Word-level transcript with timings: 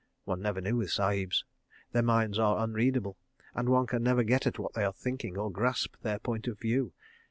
One 0.25 0.41
never 0.41 0.61
knew 0.61 0.77
with 0.77 0.89
Sahibs. 0.89 1.45
Their 1.91 2.01
minds 2.01 2.39
are 2.39 2.57
unreadable, 2.63 3.17
and 3.53 3.69
one 3.69 3.85
can 3.85 4.01
never 4.01 4.23
get 4.23 4.47
at 4.47 4.57
what 4.57 4.73
they 4.73 4.83
are 4.83 4.91
thinking, 4.91 5.37
or 5.37 5.51
grasp 5.51 5.95
their 6.01 6.17
point 6.17 6.47
of 6.47 6.59
view. 6.59 6.93